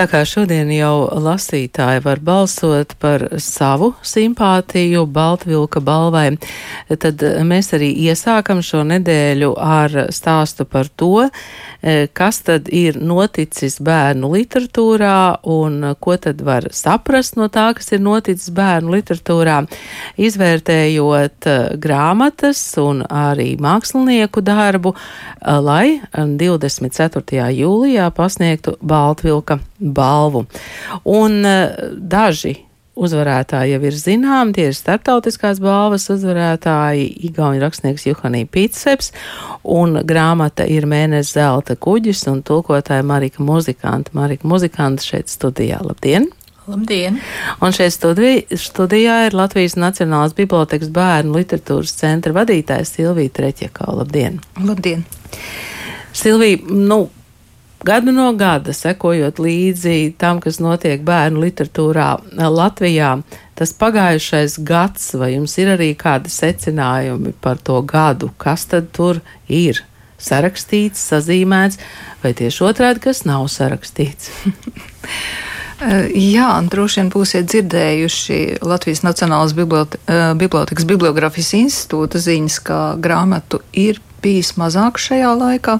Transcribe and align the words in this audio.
Tā 0.00 0.06
kā 0.08 0.22
šodien 0.24 0.70
jau 0.72 1.10
lasītāji 1.20 2.00
var 2.00 2.22
balsot 2.24 2.94
par 3.02 3.20
savu 3.36 3.90
simpātiju 4.00 5.02
Baltvilka 5.12 5.82
balvai, 5.84 6.38
tad 7.02 7.20
mēs 7.44 7.68
arī 7.76 7.90
iesākam 8.06 8.62
šo 8.64 8.80
nedēļu 8.88 9.50
ar 9.60 10.06
stāstu 10.08 10.64
par 10.64 10.88
to, 10.88 11.26
e, 11.28 12.06
kas 12.16 12.40
tad 12.46 12.70
ir 12.72 12.96
noticis 12.96 13.76
bērnu 13.84 14.30
literatūrā 14.38 15.42
un 15.52 15.92
ko 16.00 16.16
tad 16.16 16.40
var 16.48 16.70
saprast 16.72 17.36
no 17.36 17.50
tā, 17.52 17.66
kas 17.76 17.92
ir 17.92 18.00
noticis 18.00 18.48
bērnu 18.56 18.96
literatūrā, 18.96 19.58
izvērtējot 20.16 21.50
e, 21.52 21.58
grāmatas 21.76 22.62
un 22.80 23.04
arī 23.04 23.50
mākslinieku 23.60 24.40
darbu, 24.48 24.96
e, 24.96 25.60
lai 25.60 26.00
24. 26.16 27.52
jūlijā 27.60 28.08
pasniegtu 28.16 28.78
Baltvilka 28.80 29.60
balvu. 29.60 29.89
Un 31.04 31.40
uh, 31.44 31.94
daži 32.00 32.56
uzvarētāji 33.00 33.74
jau 33.74 33.80
ir 33.88 33.96
zināmi, 33.96 34.54
tie 34.56 34.66
ir 34.70 34.76
starptautiskās 34.76 35.60
balvas 35.62 36.08
uzvarētāji, 36.12 37.06
Igauni 37.30 37.62
rakstnieks 37.62 38.06
Juhanī 38.08 38.44
Pitseps, 38.50 39.12
un 39.64 40.02
grāmata 40.06 40.66
ir 40.68 40.88
Mēnes 40.90 41.32
zelta 41.36 41.76
kuģis, 41.80 42.26
un 42.32 42.42
tulkotāja 42.46 43.06
Marika 43.06 43.44
Muzikanta. 43.46 44.12
Marika 44.16 44.48
Muzikanta 44.48 45.06
šeit 45.06 45.32
studijā. 45.32 45.80
Labdien! 45.86 46.28
Labdien! 46.70 47.16
Un 47.64 47.72
šeit 47.74 47.94
studijā, 47.96 48.42
studijā 48.60 49.16
ir 49.28 49.38
Latvijas 49.38 49.78
Nacionālās 49.80 50.36
bibliotekas 50.36 50.92
bērnu 50.94 51.38
literatūras 51.40 51.96
centra 52.02 52.34
vadītājs 52.36 52.94
Silvija 52.98 53.32
Treķekā. 53.40 53.88
Labdien! 53.96 54.38
Labdien! 54.60 55.06
Silvija, 56.12 56.58
nu, 56.68 57.04
gadu 57.86 58.12
no 58.12 58.30
gada 58.38 58.72
sekojot 58.76 59.40
līdzi 59.42 60.14
tam, 60.20 60.40
kas 60.42 60.60
notiek 60.62 61.02
bērnu 61.06 61.42
literatūrā 61.44 62.08
Latvijā, 62.50 63.12
tas 63.58 63.74
pagājušais 63.76 64.58
gads, 64.66 65.12
vai 65.20 65.34
jums 65.34 65.56
ir 65.60 65.74
arī 65.76 65.92
kādi 65.98 66.32
secinājumi 66.32 67.34
par 67.40 67.60
to 67.62 67.80
gadu, 67.82 68.32
kas 68.40 68.66
tad 68.70 68.92
tur 68.96 69.22
ir? 69.48 69.84
Sarakstīts, 70.20 71.00
sazīmēts, 71.00 71.78
vai 72.20 72.34
tieši 72.36 72.64
otrādi, 72.68 73.00
kas 73.06 73.24
nav 73.24 73.46
sarakstīts? 73.48 74.28
Jā, 75.80 76.50
droši 76.68 77.00
vien 77.00 77.08
būsiet 77.08 77.46
dzirdējuši 77.48 78.60
Latvijas 78.68 79.00
Nacionālās 79.00 79.54
Bibliotekas 79.56 80.84
Bibliografijas 80.84 81.54
institūta 81.56 82.20
ziņas, 82.20 82.58
ka 82.68 82.80
grāmatu 83.00 83.62
ir 83.72 84.02
bijis 84.20 84.52
mazāk 84.60 85.00
šajā 85.00 85.32
laikā. 85.40 85.78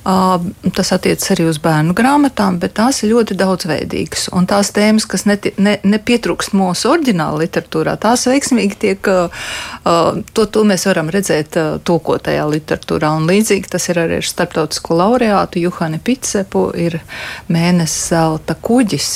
Tas 0.00 0.92
attiecas 0.94 1.32
arī 1.34 1.44
uz 1.50 1.58
bērnu 1.60 1.92
grāmatām, 1.96 2.56
bet 2.62 2.72
tās 2.78 3.02
ir 3.02 3.12
ļoti 3.12 3.36
daudzveidīgas. 3.36 4.30
Un 4.36 4.46
tās 4.48 4.72
tēmas, 4.72 5.04
kas 5.10 5.26
neti, 5.28 5.52
ne, 5.60 5.76
nepietrūkst 5.84 6.54
mūsu 6.56 6.88
oriģināla 6.94 7.42
literatūrā, 7.42 7.98
tās 8.00 8.24
veiksmīgi 8.30 8.78
tiek, 8.80 9.10
to, 9.84 10.46
to 10.46 10.64
mēs 10.68 10.86
varam 10.88 11.12
redzēt 11.12 11.58
tulkotajā 11.84 12.46
literatūrā. 12.48 13.12
Un 13.20 13.28
līdzīgi 13.28 13.72
tas 13.76 13.90
ir 13.92 14.00
arī 14.00 14.22
ar 14.22 14.30
starptautisko 14.30 14.96
laureātu 15.02 15.60
Juhani 15.66 16.00
Pitsepu, 16.00 16.70
ir 16.80 16.96
mēnesis 17.52 18.14
zelta 18.14 18.56
kuģis 18.56 19.12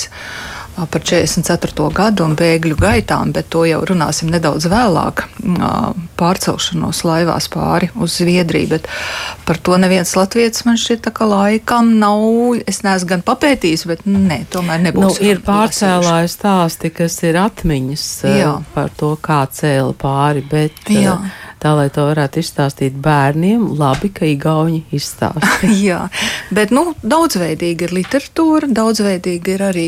par 0.74 1.02
44. 1.06 1.88
gadu 1.94 2.24
un 2.26 2.34
bēgļu 2.38 2.76
gaitām, 2.80 3.32
bet 3.34 3.50
to 3.54 3.62
jau 3.68 3.80
runāsim 3.86 4.30
nedaudz 4.32 4.66
vēlāk, 4.70 5.24
pārcelšanos 6.18 7.04
laivās 7.06 7.46
pāri 7.52 7.90
uz 7.94 8.16
Zviedriju. 8.18 8.72
Bet 8.74 8.88
par 9.46 9.60
to 9.62 9.78
neviens 9.80 10.14
latviečs 10.18 10.66
man 10.66 10.78
šķiet, 10.80 11.10
ka 11.14 11.28
laikam 11.30 11.94
nav. 12.00 12.24
Es 12.70 12.82
neesmu 12.86 13.12
gan 13.14 13.24
papētījis, 13.26 13.86
bet 13.90 14.04
nē, 14.08 14.44
tomēr 14.50 14.82
nebūs. 14.88 15.20
Nu, 15.20 15.30
ir 15.30 15.42
pārcēlāju 15.46 16.30
stāsti, 16.32 16.90
kas 16.94 17.20
ir 17.26 17.38
atmiņas 17.42 18.06
Jā. 18.34 18.52
par 18.74 18.94
to, 18.98 19.14
kā 19.22 19.44
cēla 19.50 19.94
pāri, 19.98 20.44
bet. 20.50 20.86
Jā. 20.90 21.18
Tā, 21.64 21.70
lai 21.72 21.86
to 21.88 22.02
varētu 22.04 22.42
izstāstīt 22.42 22.96
bērniem, 23.00 23.62
labi, 23.80 24.10
ka 24.12 24.26
īgauni 24.28 24.82
izstāsta. 24.92 25.70
Jā, 25.86 26.02
bet 26.52 26.74
nu, 26.76 26.90
daudzveidīga 27.00 27.86
ir 27.86 27.94
literatūra, 28.02 28.68
daudzveidīga 28.68 29.54
ir 29.54 29.64
arī 29.70 29.86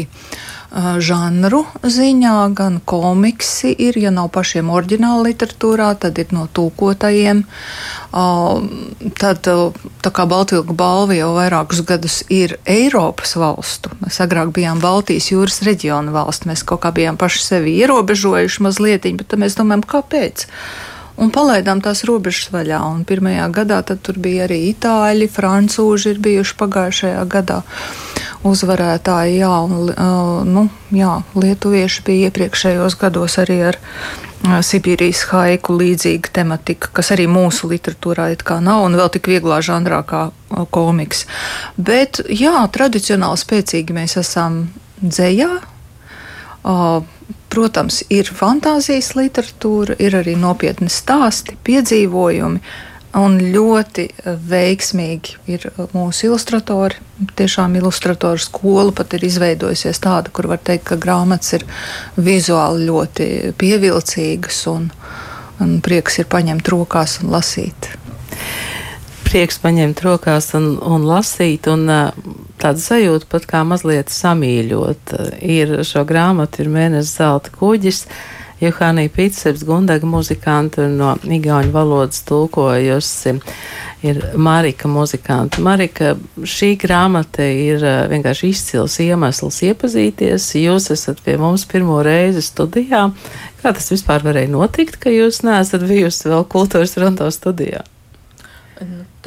žanru 0.73 1.63
ziņā, 1.83 2.35
gan 2.57 2.81
komiksi 2.85 3.73
ir, 3.87 3.99
ja 4.01 4.11
nav 4.15 4.31
pašiem 4.35 4.71
oriģināla 4.73 5.29
literatūrā, 5.29 5.93
tad 6.03 6.19
ir 6.19 6.33
no 6.35 6.47
tūkotajiem. 6.53 7.45
Tad, 9.21 9.49
tā 10.03 10.13
kā 10.15 10.27
Baltvilku 10.31 10.77
balva 10.77 11.17
jau 11.17 11.31
vairākus 11.37 11.85
gadus 11.87 12.23
ir 12.33 12.57
Eiropas 12.67 13.37
valstu, 13.39 13.93
mēs 14.03 14.21
agrāk 14.25 14.53
bijām 14.57 14.83
Baltijas 14.83 15.31
jūras 15.33 15.63
reģiona 15.67 16.15
valsts, 16.15 16.49
mēs 16.49 16.67
kaut 16.67 16.85
kā 16.85 16.93
bijām 16.97 17.21
paši 17.21 17.45
sevi 17.45 17.79
ierobežojuši 17.83 18.67
mazliet, 18.67 19.09
bet 19.17 19.29
tad 19.31 19.43
mēs 19.43 19.59
domājam, 19.59 19.87
kāpēc? 19.97 20.49
Un 21.17 21.33
palaidām 21.33 21.81
tās 21.85 22.05
robežas 22.09 22.51
vaļā. 22.55 22.81
Un 22.93 23.05
pirmajā 23.09 23.49
gadā 23.55 23.81
tur 23.87 24.21
bija 24.23 24.45
arī 24.47 24.63
itāļi, 24.73 25.31
francūži 25.33 26.15
ir 26.15 26.23
bijuši 26.25 26.57
pagājušajā 26.61 27.25
gadā 27.33 27.63
uzvarētāji, 28.47 29.41
jā, 29.41 29.55
un 29.65 29.91
uh, 29.91 30.45
nu, 30.47 30.69
jā, 30.95 31.17
lietuvieši 31.35 32.05
bija 32.07 32.31
iepriekšējos 32.31 32.97
gados 33.01 33.39
arī 33.43 33.57
ar 33.73 33.79
uh, 33.81 34.61
Sibīrijas 34.63 35.25
haiku 35.33 35.75
līdzīga 35.81 36.31
tematika, 36.41 36.93
kas 36.95 37.11
arī 37.17 37.27
mūsu 37.31 37.71
literatūrā 37.73 38.29
it 38.37 38.45
kā 38.47 38.61
nav, 38.63 38.85
un 38.87 38.99
vēl 38.99 39.11
tik 39.17 39.31
vieglā 39.33 39.59
žanrā 39.67 40.03
kā 40.07 40.29
uh, 40.31 40.63
komiks. 40.71 41.25
Bet, 41.77 42.23
jā, 42.31 42.55
tradicionāli 42.73 43.43
spēcīgi 43.43 43.97
mēs 43.97 44.19
esam 44.23 44.67
dzējā. 45.03 45.51
Uh, 46.67 47.03
protams, 47.57 48.03
ir 48.13 48.29
fantāzijas 48.29 49.15
literatūra, 49.17 49.97
ir 50.03 50.19
arī 50.19 50.37
nopietni 50.39 50.91
stāsti, 50.93 51.57
piedzīvojumi. 51.67 52.61
Un 53.17 53.39
ļoti 53.41 54.03
veiksmīgi 54.51 55.39
ir 55.49 55.63
mūsu 55.95 56.27
ilustratori. 56.27 56.99
Tiešām 57.39 57.79
ilustratoru 57.79 58.43
skola 58.45 58.93
pat 58.93 59.17
ir 59.17 59.25
izveidojusies 59.25 60.03
tāda, 60.05 60.29
kur 60.37 60.51
var 60.51 60.61
teikt, 60.61 60.85
ka 60.91 60.99
grāmatas 61.01 61.57
ir 61.57 61.65
vizuāli 62.21 62.91
ļoti 62.91 63.29
pievilcīgas 63.57 64.61
un, 64.75 64.91
un 65.65 65.79
prieks 65.81 66.21
ir 66.21 66.29
paņemt 66.29 66.69
rokās 66.75 67.23
un 67.23 67.33
lasīt. 67.33 67.89
Prieks 69.27 69.59
paņemt 69.59 70.01
rokās 70.07 70.53
un, 70.55 70.77
un 70.87 71.03
lasīt, 71.09 71.67
un 71.67 71.89
tāda 72.63 72.81
sajūta 72.81 73.27
pat 73.33 73.47
kā 73.51 73.63
mazliet 73.67 74.13
samīļot. 74.15 75.15
Ir 75.43 75.73
šo 75.87 76.05
grāmatu, 76.07 76.63
ir 76.63 76.71
mēnesis 76.73 77.17
zelta 77.19 77.51
kuģis. 77.55 78.05
Johānija 78.61 79.11
Pitseps, 79.13 79.67
Gundaga 79.69 80.09
muzikanta 80.09 80.87
no 80.89 81.11
igauņu 81.21 81.75
valodas 81.75 82.23
tulkojusi, 82.25 83.35
ir 84.09 84.23
Marika 84.41 84.89
muzikanta. 84.89 85.61
Marika, 85.61 86.15
šī 86.41 86.71
grāmata 86.81 87.45
ir 87.45 87.85
vienkārši 88.13 88.53
izcils 88.55 88.97
iemesls 89.05 89.61
iepazīties. 89.67 90.47
Jūs 90.63 90.89
esat 90.95 91.21
pie 91.27 91.35
mums 91.41 91.67
pirmo 91.69 91.99
reizi 92.07 92.45
studijā. 92.47 93.11
Kā 93.61 93.75
tas 93.77 93.91
vispār 93.93 94.25
varēja 94.25 94.55
notikt, 94.55 94.97
ka 95.03 95.13
jūs 95.13 95.43
neesat 95.45 95.85
bijusi 95.85 96.33
vēl 96.33 96.49
kultūras 96.57 96.97
rondo 97.03 97.29
studijā? 97.35 97.85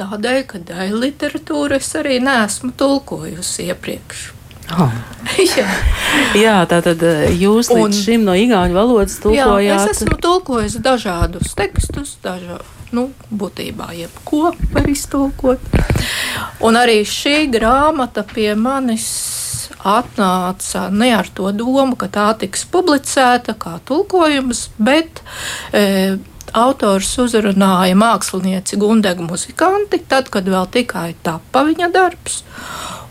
Tādēļ, 0.00 0.42
ka 0.48 0.60
daļu 0.64 1.00
literatūru 1.02 1.76
es 1.76 1.90
arī 1.98 2.20
neesmu 2.24 2.72
tulkojusi 2.80 3.68
iepriekš. 3.68 4.28
Oh. 4.70 4.92
jā. 5.58 5.66
jā, 6.38 6.56
tā 6.70 6.78
tad 6.84 7.02
eh, 7.02 7.26
jūs 7.34 7.72
līdz 7.74 7.88
un, 7.88 7.96
šim 7.96 8.24
no 8.24 8.36
igauņu 8.38 8.76
valodas 8.76 9.18
tulkojāt. 9.20 9.64
Jā, 9.66 9.80
es 9.82 9.98
esmu 9.98 10.16
tulkojis 10.22 10.78
dažādus 10.84 11.56
tekstus, 11.58 12.14
dažādus. 12.24 12.76
Nu, 12.94 13.10
būtībā 13.30 13.92
jebko 13.94 14.54
var 14.72 14.88
iztulkot. 14.90 15.62
Un 16.66 16.78
arī 16.78 17.02
šī 17.06 17.44
grāmata 17.52 18.24
pie 18.26 18.54
manis 18.58 19.06
atnāca 19.86 20.88
ne 20.92 21.12
ar 21.14 21.28
to 21.34 21.52
domu, 21.56 21.96
ka 21.98 22.08
tā 22.12 22.26
tiks 22.40 22.66
publicēta 22.72 23.54
kā 23.58 23.78
tulkojums, 23.86 24.66
bet 24.82 25.22
e, 25.72 26.18
autors 26.56 27.12
uzrunāja 27.22 27.96
mākslinieci 27.98 28.78
Gundegu 28.80 29.26
muzikanti, 29.26 30.00
tad, 30.08 30.30
kad 30.32 30.48
vēl 30.48 30.66
tikai 30.72 31.14
tapa 31.22 31.64
viņa 31.68 31.90
darbs 31.94 32.42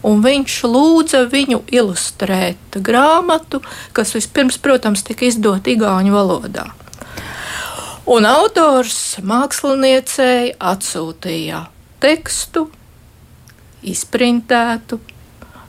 un 0.05 0.21
viņš 0.23 0.57
lūdza 0.63 1.25
viņu 1.31 1.63
ilustrēt 1.75 2.79
grāmatu, 2.79 3.59
kas 3.91 4.13
vispirms, 4.15 4.59
protams, 4.63 5.03
tika 5.03 5.27
izdota 5.27 5.73
Igauņu 5.73 6.15
valodā. 6.15 6.69
Un 8.09 8.25
autors 8.25 9.19
māksliniecei 9.21 10.55
atsūtīja 10.57 11.65
tekstu, 12.01 12.63
izprintētu, 13.85 14.97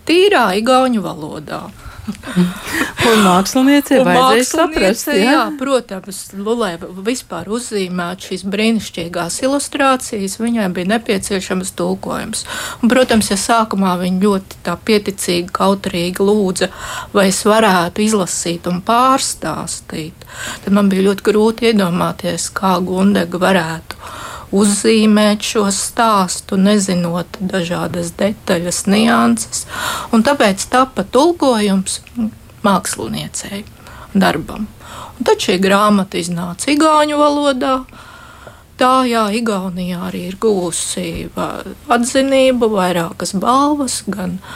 tīrā 0.09 0.47
igauņu 0.59 1.03
valodā. 1.05 1.61
Un 2.09 3.23
mākslinieci 3.25 4.01
vajadzēja 4.05 4.47
saprast. 4.47 5.11
Jā, 5.13 5.33
jā 5.33 5.43
protams, 5.61 6.21
lai 6.35 6.73
vispār 7.07 7.51
uzzīmētu 7.53 8.31
šīs 8.31 8.45
brīnišķīgās 8.53 9.41
ilustrācijas, 9.45 10.39
viņai 10.43 10.69
bija 10.77 10.93
nepieciešams 10.95 11.75
tulkojums. 11.79 12.45
Un, 12.81 12.93
protams, 12.93 13.31
ja 13.33 13.39
sākumā 13.41 13.97
viņa 14.01 14.25
ļoti 14.25 14.63
tā 14.67 14.77
pieticīgi, 14.77 15.51
kautrīgi 15.57 16.25
lūdza, 16.25 16.71
vai 17.15 17.29
es 17.33 17.43
varētu 17.49 18.05
izlasīt 18.07 18.69
un 18.71 18.83
pārstāstīt, 18.87 20.27
tad 20.65 20.75
man 20.77 20.91
bija 20.93 21.11
ļoti 21.11 21.31
grūti 21.31 21.71
iedomāties, 21.73 22.51
kā 22.57 22.77
Gundega 22.85 23.41
varētu 23.41 24.20
uzzīmēt 24.57 25.45
šo 25.47 25.67
stāstu, 25.75 26.59
nezinot 26.61 27.39
dažādas 27.41 28.13
detaļas, 28.19 28.85
nianses. 28.91 29.65
Un 30.15 30.25
tāpēc 30.27 30.67
tapa 30.73 31.05
tulkojums 31.05 32.01
māksliniecei 32.67 33.65
darbam. 34.15 34.67
Un 35.19 35.29
tad 35.29 35.43
šī 35.43 35.59
grāmata 35.63 36.19
iznāca 36.21 36.73
Igauņu 36.73 37.21
valodā. 37.21 37.75
Tā, 38.81 39.05
jā, 39.05 39.27
Igaunijā 39.37 40.07
arī 40.09 40.27
ir 40.31 40.39
guvusi 40.41 41.29
atzinību, 41.37 42.71
vairākas 42.73 43.35
balvas, 43.37 44.01
gan 44.09 44.39
uh, 44.39 44.55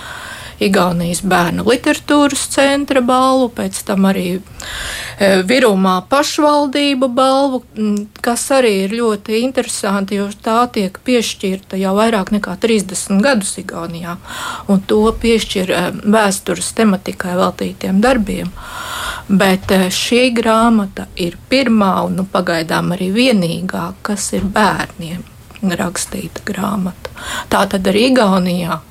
Igaunijas 0.63 1.23
bērnu 1.27 1.65
literatūras 1.67 2.45
centra 2.53 3.03
balvu, 3.05 3.49
pēc 3.57 3.81
tam 3.89 4.07
arī 4.07 4.27
e, 4.37 4.41
Virumā 5.49 5.97
pašvaldību 6.11 7.09
balvu, 7.15 7.63
kas 8.25 8.47
arī 8.55 8.75
ir 8.85 8.95
ļoti 9.01 9.41
interesanti, 9.43 10.21
jo 10.21 10.29
tā 10.45 10.61
tiek 10.75 11.01
piešķirta 11.05 11.81
jau 11.81 11.97
vairāk 11.99 12.31
nekā 12.37 12.55
30 12.63 13.23
gadus 13.25 13.57
Igaunijā, 13.63 14.17
un 14.71 14.83
to 14.87 15.03
piešķir 15.25 15.75
e, 15.75 15.83
vēstures 16.15 16.71
tematikai 16.79 17.35
veltītiem 17.41 18.01
darbiem. 18.05 18.55
Bet 19.29 19.75
e, 19.75 19.89
šī 19.91 20.29
grāmata 20.37 21.09
ir 21.19 21.39
pirmā 21.51 21.97
un 22.07 22.21
nu, 22.21 22.31
pagaidām 22.31 22.95
arī 22.95 23.11
vienīgā, 23.15 23.91
kas 24.07 24.31
ir 24.39 24.47
bērniem 24.47 25.25
rakstīta 25.65 26.45
grāmata. 26.47 27.11
Tā 27.51 27.65
tad 27.73 27.89
arī 27.89 28.11
Igaunijā 28.13 28.83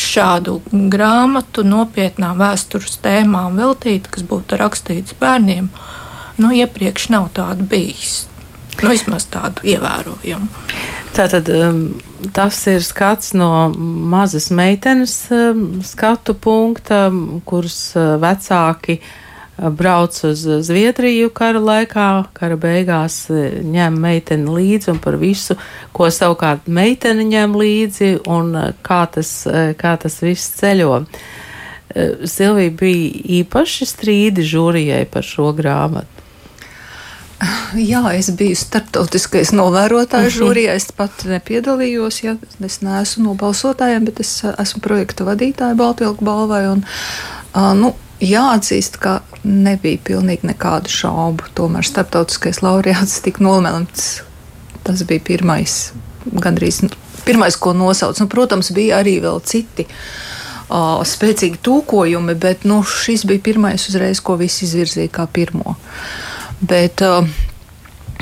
šādu 0.00 0.58
grāmatu 0.90 1.64
nopietnām 1.66 2.38
vēstures 2.40 2.98
tēmām 3.04 3.58
veltīt, 3.60 4.08
kas 4.10 4.26
būtu 4.26 4.58
rakstīts 4.60 5.16
bērniem, 5.20 5.70
nu, 6.40 6.52
iepriekš 6.54 7.10
nav 7.14 7.30
tāda 7.36 7.66
bijis. 7.66 8.24
Nu, 8.82 8.90
vismaz 8.90 9.28
tādu 9.30 9.62
ievērojumu. 9.70 10.48
Tātad 11.14 11.46
um, 11.54 11.76
tas 12.34 12.56
ir 12.66 12.82
skats 12.82 13.30
no 13.38 13.68
mazas 13.70 14.48
meitenes 14.50 15.14
um, 15.30 15.78
skatu 15.86 16.34
punkta, 16.34 17.04
kuras 17.46 17.78
uh, 17.94 18.16
vecāki 18.18 18.98
uh, 18.98 19.12
brauc 19.58 20.24
uz 20.24 20.42
Zviedriju 20.66 21.30
kara 21.34 21.60
laikā, 21.62 22.08
kara 22.34 22.56
beigās 22.58 23.18
e, 23.30 23.62
ņem 23.62 24.00
meiteni 24.02 24.50
līdzi 24.50 24.90
un 24.94 24.98
par 25.02 25.18
visu, 25.20 25.56
ko 25.94 26.08
savukārt 26.10 26.66
meitene 26.66 27.26
ņem 27.28 27.54
līdzi 27.60 28.10
un 28.30 28.50
e, 28.58 28.66
kā 28.82 29.04
tas, 29.14 29.30
e, 29.46 29.70
kā 29.78 29.96
tas 30.00 30.20
viss 30.24 30.56
ceļo. 30.58 31.04
Silvija 32.26 32.72
bija 32.74 33.10
īpaši 33.36 33.86
strīdi 33.86 34.42
žūrijai 34.50 35.04
par 35.12 35.22
šo 35.22 35.52
grāmatu. 35.54 36.24
Jā, 37.78 38.00
es 38.16 38.30
biju 38.34 38.56
starptautiskais 38.58 39.52
novērotājs 39.54 40.32
mhm. 40.32 40.38
žūrijā. 40.38 40.74
Es 40.78 40.88
pat 40.96 41.26
nepiedalījos, 41.28 42.22
ja 42.24 42.36
es 42.64 42.80
neesmu 42.82 43.28
no 43.28 43.34
balsotājiem, 43.38 44.08
bet 44.08 44.22
es 44.24 44.32
esmu 44.50 44.82
projekta 44.82 45.26
vadītāja 45.28 45.78
Baltvilku 45.78 46.26
balvai. 46.26 46.64
Un, 46.72 46.84
uh, 47.52 47.70
nu, 47.78 47.92
jāatzīst, 48.26 48.98
ka 49.02 49.18
nebija 49.44 50.00
pilnīgi 50.04 50.48
nekādu 50.50 50.92
šaubu. 50.92 51.50
Tomēr 51.58 51.86
starptautiskais 51.86 52.62
laureāts 52.64 53.20
tika 53.24 53.44
nolemts. 53.44 54.22
Tas 54.84 55.02
bija 55.08 55.22
pirmais, 55.24 55.92
gandrīz 56.28 56.82
pirmais, 57.24 57.56
ko 57.56 57.72
nosauc. 57.72 58.20
Nu, 58.20 58.28
protams, 58.28 58.70
bija 58.76 59.00
arī 59.00 59.16
vēl 59.24 59.40
citi 59.48 59.86
uh, 59.88 61.00
spēcīgi 61.06 61.60
tūkojumi, 61.64 62.36
bet 62.40 62.66
nu, 62.68 62.82
šis 62.84 63.24
bija 63.28 63.42
pirmais 63.44 63.88
uzreiz, 63.88 64.20
ko 64.24 64.36
visi 64.40 64.66
izvirzīja 64.68 65.12
kā 65.14 65.26
pirmo. 65.32 65.76
Bet, 66.60 67.04
uh, 67.04 67.24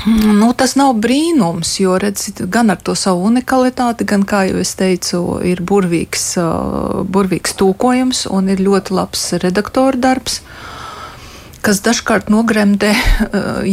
Nu, 0.05 0.49
tas 0.57 0.73
nav 0.75 0.97
brīnums, 0.99 1.77
jo 1.79 1.95
redz, 2.01 2.27
gan 2.51 2.73
ar 2.73 2.81
to 2.83 2.95
savu 2.97 3.27
unikalitāti, 3.29 4.07
gan, 4.09 4.25
kā 4.27 4.43
jau 4.49 4.59
es 4.59 4.73
teicu, 4.75 5.21
ir 5.47 5.61
burvīgs, 5.63 6.33
burvīgs 7.13 7.55
tūkojums 7.59 8.25
un 8.33 8.51
ir 8.51 8.63
ļoti 8.63 8.97
labs 8.97 9.29
redaktora 9.43 9.99
darbs. 10.09 10.41
Kas 11.63 11.79
dažkārt 11.85 12.27
nogremdē, 12.33 12.91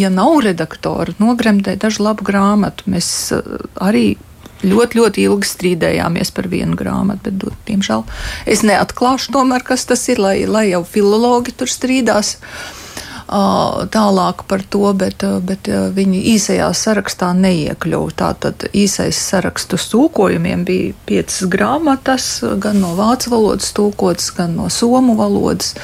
ja 0.02 0.10
nav 0.14 0.44
redaktora, 0.46 1.16
nogremdē 1.18 1.74
dažu 1.80 2.04
labu 2.06 2.26
grāmatu. 2.28 2.86
Mēs 2.92 3.32
arī 3.82 4.12
ļoti, 4.62 5.00
ļoti 5.00 5.24
ilgi 5.26 5.50
strīdējāmies 5.50 6.30
par 6.36 6.46
vienu 6.52 6.78
grāmatu, 6.78 7.32
bet, 7.32 7.58
diemžēl, 7.66 8.04
es 8.46 8.62
neatklāšu 8.62 9.34
tomēr, 9.34 9.66
kas 9.66 9.88
tas 9.90 10.06
ir, 10.12 10.22
lai, 10.22 10.36
lai 10.46 10.68
jau 10.68 10.84
filologi 10.86 11.56
tur 11.56 11.72
strīdās. 11.72 12.36
Uh, 12.36 12.79
tālāk 13.30 14.42
par 14.50 14.62
to, 14.66 14.92
bet, 14.94 15.22
bet 15.46 15.68
viņi 15.94 16.22
īsajā 16.34 16.70
sarakstā 16.74 17.30
neiekļuva. 17.38 18.10
Tātad 18.18 18.66
īsais 18.74 19.16
sarakstu 19.16 19.78
tūkojumiem 19.78 20.64
bija 20.66 20.94
piecas 21.06 21.44
grāmatas, 21.46 22.42
gan 22.58 22.80
no 22.82 22.94
vācu 22.98 23.30
valodas 23.30 23.72
tūkotas, 23.76 24.32
gan 24.34 24.56
no 24.58 24.68
somu 24.68 25.14
valodas. 25.18 25.76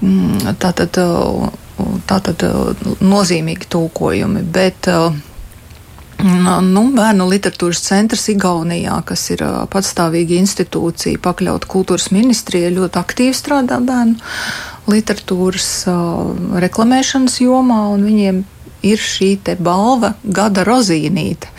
Mm, 0.00 0.56
tātad, 0.60 0.96
tātad 2.08 2.44
nozīmīgi 3.00 3.72
tūkojumi, 3.72 4.44
bet 4.52 4.88
Nu, 6.16 6.80
bērnu 6.96 7.26
literatūras 7.28 7.82
centrs 7.84 8.22
Igaunijā, 8.32 8.94
kas 9.04 9.26
ir 9.34 9.42
patstāvīga 9.68 10.38
institūcija, 10.40 11.20
pakļauta 11.20 11.68
kultūras 11.68 12.08
ministrijai, 12.08 12.70
ļoti 12.72 12.96
aktīvi 13.02 13.36
strādā 13.36 13.76
bērnu 13.84 14.16
literatūras 14.90 15.70
uh, 15.90 16.60
reklamēšanas 16.62 17.40
jomā, 17.42 17.80
un 17.94 18.04
viņiem 18.06 18.44
ir 18.86 19.02
šī 19.02 19.36
balva 19.58 20.14
gada 20.22 20.64
rozīnīte. 20.66 21.50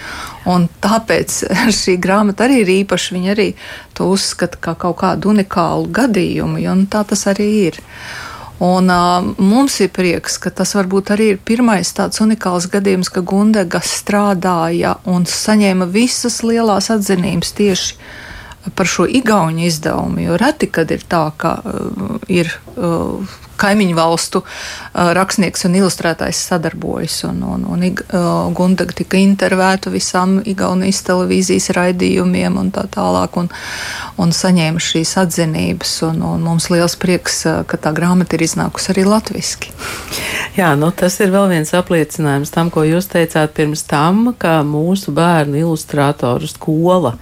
Un 0.48 0.68
tāpēc 0.82 1.42
šī 1.80 1.98
grāmata 2.00 2.46
arī 2.48 2.62
ir 2.64 2.72
īpaša. 2.84 3.16
Viņa 3.18 3.34
arī 3.34 3.50
to 3.98 4.08
uzskata 4.14 4.60
kā 4.62 4.78
kaut 4.80 5.02
kādu 5.02 5.34
unikālu 5.34 5.90
gadījumu, 5.92 6.64
un 6.72 6.88
tā 6.88 7.04
tas 7.08 7.28
arī 7.28 7.50
ir. 7.68 7.82
Un, 8.64 8.90
uh, 8.90 9.22
mums 9.38 9.76
ir 9.86 9.92
prieks, 9.94 10.40
ka 10.42 10.50
tas 10.50 10.72
varbūt 10.74 11.12
arī 11.14 11.28
ir 11.36 11.44
pirmais 11.46 11.92
tāds 11.94 12.24
unikāls 12.24 12.66
gadījums, 12.74 13.12
ka 13.14 13.22
Gundega 13.22 13.84
strādāja 13.86 14.96
un 15.06 15.28
saņēma 15.30 15.86
visas 15.94 16.40
lielās 16.42 16.90
atzinības 16.90 17.54
tieši 17.60 18.00
par 18.76 18.90
šo 18.90 19.08
igauņu 19.08 19.68
izdevumu, 19.68 20.24
jo 20.28 20.38
reti, 20.40 20.70
kad 20.72 20.92
ir 20.92 21.04
tā, 21.10 21.28
ka 21.38 21.58
uh, 21.64 22.18
ir 22.28 22.52
uh, 22.76 23.38
kaimiņu 23.58 23.96
valstu 23.98 24.42
uh, 24.44 25.12
rakstnieks 25.18 25.66
un 25.68 25.78
ilustrētājs 25.80 26.40
sadarbojas. 26.50 27.20
Un, 27.28 27.42
un, 27.44 27.66
un 27.74 27.86
uh, 27.88 28.28
Gundaga 28.56 28.96
tika 28.98 29.20
intervēta 29.20 29.92
visam 29.94 30.38
Igaunijas 30.46 31.02
televīzijas 31.08 31.72
raidījumiem 31.78 32.60
un 32.62 32.72
tā 32.76 32.86
tālāk, 32.94 33.40
un, 33.42 33.50
un 34.22 34.34
saņēma 34.36 34.84
šīs 34.84 35.16
atzinības. 35.24 35.96
Un, 36.12 36.22
un 36.28 36.46
mums 36.46 36.70
liels 36.74 36.98
prieks, 37.00 37.42
uh, 37.50 37.64
ka 37.68 37.80
tā 37.82 37.94
grāmata 37.98 38.38
ir 38.38 38.46
iznākusi 38.48 38.94
arī 38.94 39.08
latviski. 39.10 39.74
Jā, 40.58 40.74
nu 40.80 40.92
tas 40.96 41.20
ir 41.24 41.34
vēl 41.34 41.50
viens 41.52 41.74
apliecinājums 41.78 42.54
tam, 42.54 42.72
ko 42.74 42.86
jūs 42.88 43.10
teicāt 43.12 43.58
pirms 43.58 43.86
tam, 43.90 44.32
ka 44.38 44.60
mūsu 44.66 45.14
bērnu 45.18 45.66
ilustrātoru 45.66 46.50
skola 46.50 47.18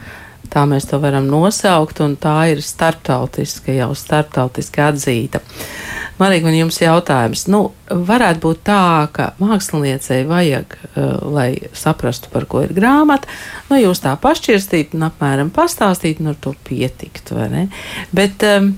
tā 0.51 0.65
mēs 0.69 0.87
to 0.89 0.99
varam 1.03 1.27
nosaukt, 1.29 1.99
un 2.05 2.15
tā 2.21 2.35
ir 2.53 2.61
starptautiska, 2.63 3.73
jau 3.75 3.91
starptautiski 3.97 4.83
atzīta. 4.85 5.41
Marīgi, 6.15 6.47
man 6.47 6.55
jums 6.55 6.79
jautājums. 6.79 7.43
Nu, 7.51 7.61
varētu 7.89 8.41
būt 8.45 8.61
tā, 8.69 8.81
ka 9.15 9.33
māksliniecei 9.41 10.23
vajag, 10.29 10.77
uh, 10.77 11.11
lai 11.35 11.49
saprastu, 11.75 12.31
par 12.31 12.47
ko 12.51 12.63
ir 12.63 12.71
grāmata, 12.75 13.27
nu, 13.69 13.79
jūs 13.81 14.03
tā 14.05 14.15
pašķirstītu 14.23 14.95
un 14.95 15.09
apmēram 15.09 15.51
pastāstītu, 15.55 16.23
un 16.23 16.31
ar 16.31 16.39
to 16.39 16.55
pietiktu, 16.67 17.35
vai 17.35 17.49
ne? 17.51 17.65
Bet, 18.15 18.47
um, 18.47 18.71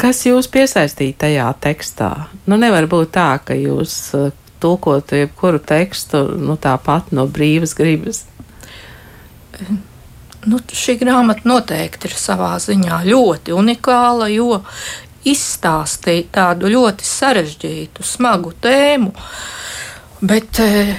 kas 0.00 0.24
jūs 0.26 0.50
piesaistīja 0.50 1.20
tajā 1.26 1.48
tekstā? 1.62 2.10
Nu, 2.50 2.58
nevar 2.58 2.90
būt 2.90 3.14
tā, 3.14 3.30
ka 3.46 3.54
jūs 3.54 3.96
uh, 4.18 4.34
tulkotu 4.64 5.22
jebkuru 5.22 5.62
tekstu, 5.62 6.26
nu, 6.40 6.58
tāpat 6.58 7.14
no 7.14 7.28
brīvas 7.30 7.78
gribas. 7.78 8.24
Nu, 10.44 10.60
šī 10.60 10.98
grāmata 11.00 11.48
noteikti 11.48 12.10
ir 12.10 12.16
savā 12.20 12.52
ziņā 12.60 13.00
ļoti 13.06 13.54
unikāla, 13.56 14.28
jo 14.32 14.60
izstāstīja 15.24 16.28
tādu 16.34 16.68
ļoti 16.72 17.06
sarežģītu, 17.08 18.04
smagu 18.04 18.52
tēmu, 18.64 19.14
bet 20.24 20.60
e, 20.60 20.96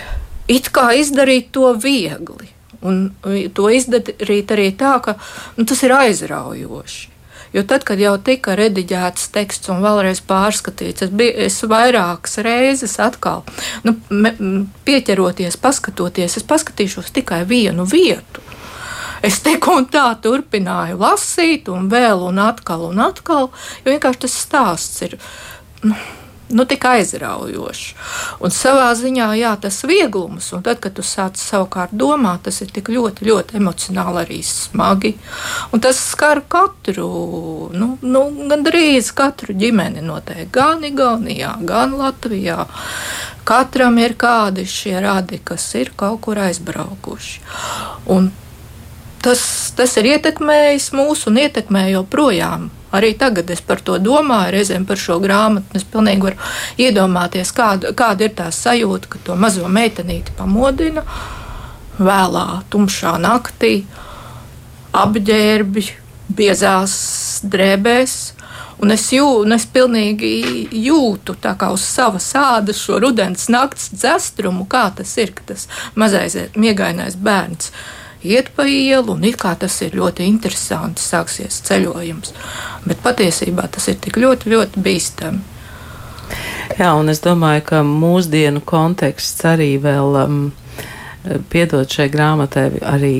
it 0.49 0.71
kā 0.73 0.91
izdarīt 0.97 1.51
to 1.53 1.73
viegli. 1.77 2.49
Un 2.85 3.09
e, 3.25 3.47
to 3.53 3.69
izdarīt 3.73 4.53
arī 4.55 4.71
tā, 4.77 4.95
ka 5.05 5.17
nu, 5.57 5.65
tas 5.69 5.83
ir 5.85 5.93
aizraujoši. 5.93 7.11
Jo 7.55 7.63
tad, 7.63 7.85
kad 7.87 8.01
jau 8.01 8.17
tika 8.19 8.51
rediģēts 8.59 9.29
teksts 9.31 9.69
un 9.71 9.79
vēlreiz 9.85 10.19
pārskatīts, 10.27 11.05
es, 11.05 11.11
biju, 11.15 11.37
es 11.45 11.61
vairākas 11.63 12.41
reizes 12.43 12.97
atkal 12.99 13.45
nu, 13.85 13.93
me, 14.09 14.33
pieķeroties, 14.83 15.55
paskatoties, 15.63 16.35
es 16.35 16.43
paskatīšos 16.49 17.13
tikai 17.15 17.45
vienu 17.47 17.85
vietu. 17.87 18.43
Es 19.25 19.39
tik 19.41 19.65
un 19.71 19.87
tā 19.89 20.05
turpināju 20.21 20.99
lasīt, 21.01 21.71
un 21.73 21.89
vēl, 21.89 22.27
un 22.27 22.43
atkal, 22.43 22.89
un 22.91 23.01
atkal, 23.07 23.49
jo 23.81 23.95
vienkārši 23.95 24.21
tas 24.27 24.37
stāsts 24.43 25.01
ir. 25.07 25.17
Nu, 25.85 25.95
nu, 26.49 26.65
tik 26.69 26.85
aizraujoši. 26.85 27.95
Un 28.45 28.53
savā 28.53 28.91
ziņā, 28.97 29.31
jā, 29.39 29.55
tas 29.61 29.79
vieglums, 29.89 30.51
un 30.53 30.61
tad, 30.65 30.77
kad 30.83 30.93
tu 30.97 31.05
sāc 31.05 31.39
savukārt 31.41 31.95
domāt, 31.97 32.43
tas 32.45 32.61
ir 32.61 32.69
tik 32.75 32.91
ļoti, 32.93 33.25
ļoti 33.25 33.57
emocionāli 33.57 34.21
arī 34.21 34.39
smagi. 34.45 35.15
Un 35.73 35.81
tas 35.81 36.03
skar 36.11 36.43
katru, 36.45 37.09
nu, 37.73 37.95
nu 38.05 38.23
gandrīz 38.51 39.09
katru 39.17 39.57
ģimeni 39.57 40.05
noteikti, 40.05 40.51
gan 40.53 40.85
Igaunijā, 40.85 41.55
gan 41.65 41.97
Latvijā. 41.97 42.67
Katram 43.45 43.97
ir 44.01 44.13
kādi 44.17 44.69
šie 44.69 44.99
radi, 45.01 45.41
kas 45.45 45.67
ir 45.77 45.93
kaut 45.97 46.21
kur 46.25 46.45
aizbraukuši. 46.45 47.41
Un 48.13 48.31
tas, 49.25 49.43
tas 49.75 49.97
ir 49.99 50.13
ietekmējis 50.15 50.91
mūsu 50.95 51.31
un 51.33 51.43
ietekmē 51.43 51.89
joprojām 51.91 52.69
Arī 52.95 53.11
tagad 53.19 53.49
es 53.51 53.59
par 53.65 53.81
to 53.83 53.97
domāju, 53.99 54.53
reizēm 54.55 54.85
par 54.87 54.99
šo 54.99 55.17
grāmatu. 55.23 55.75
Es 55.75 55.83
pilnīgi 55.83 56.29
varu 56.29 56.37
iedomāties, 56.79 57.51
kāda, 57.55 57.91
kāda 57.97 58.27
ir 58.27 58.35
tā 58.37 58.47
sajūta, 58.55 59.09
ka 59.11 59.19
to 59.25 59.35
mazo 59.39 59.67
meitenīti 59.67 60.35
pamodina 60.37 61.03
vēlā, 61.97 62.45
tumšā 62.71 63.17
naktī, 63.23 63.73
apģērbi, 64.95 65.83
biezās 66.37 66.95
drēbēs. 67.43 68.15
Un 68.83 68.91
es, 68.91 69.09
jū, 69.15 69.25
un 69.43 69.55
es 69.55 69.67
pilnīgi 69.71 70.31
jūtu 70.85 71.35
uz 71.71 71.83
savas 71.83 72.27
ādas 72.35 72.79
šo 72.83 72.99
rudens 72.99 73.47
nakts 73.49 73.89
dzestrumu, 73.95 74.67
kā 74.67 74.89
tas 74.95 75.17
ir, 75.17 75.31
ka 75.35 75.51
tas 75.53 75.67
mazais 75.95 76.35
miegainais 76.55 77.15
bērns 77.15 77.71
iet 78.25 78.51
pa 78.55 78.65
ielu, 78.69 79.15
un 79.15 79.25
it 79.27 79.37
kā 79.41 79.53
tas 79.59 79.75
ir 79.85 79.97
ļoti 79.97 80.25
interesanti, 80.27 81.03
sāksies 81.03 81.61
ceļojums. 81.67 82.33
Bet 82.85 83.03
patiesībā 83.05 83.67
tas 83.71 83.89
ir 83.91 83.99
tik 84.01 84.19
ļoti, 84.21 84.51
ļoti 84.53 84.83
bīstami. 84.85 85.43
Jā, 86.79 86.91
un 86.97 87.11
es 87.13 87.21
domāju, 87.23 87.63
ka 87.69 87.81
mūsdienu 87.85 88.63
konteksts 88.65 89.45
arī 89.47 89.75
vēl. 89.81 90.21
Um, 90.25 90.39
piedod 91.49 91.89
šai 91.91 92.07
grāmatai 92.13 92.67
arī 92.85 93.15